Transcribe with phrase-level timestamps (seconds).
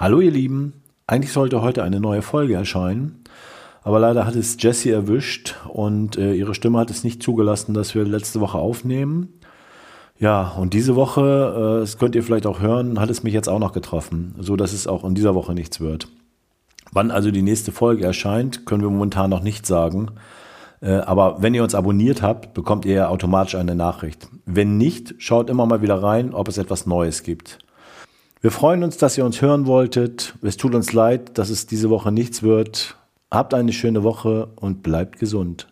[0.00, 0.72] Hallo ihr Lieben,
[1.06, 3.22] eigentlich sollte heute eine neue Folge erscheinen,
[3.82, 7.94] aber leider hat es Jessie erwischt und äh, ihre Stimme hat es nicht zugelassen, dass
[7.94, 9.28] wir letzte Woche aufnehmen.
[10.18, 13.50] Ja, und diese Woche, äh, das könnt ihr vielleicht auch hören, hat es mich jetzt
[13.50, 16.08] auch noch getroffen, so dass es auch in dieser Woche nichts wird.
[16.92, 20.12] Wann also die nächste Folge erscheint, können wir momentan noch nicht sagen.
[20.80, 24.28] Äh, aber wenn ihr uns abonniert habt, bekommt ihr automatisch eine Nachricht.
[24.46, 27.58] Wenn nicht, schaut immer mal wieder rein, ob es etwas Neues gibt.
[28.42, 30.34] Wir freuen uns, dass ihr uns hören wolltet.
[30.40, 32.96] Es tut uns leid, dass es diese Woche nichts wird.
[33.30, 35.69] Habt eine schöne Woche und bleibt gesund.